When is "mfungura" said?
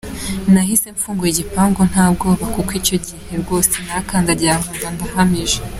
0.95-1.29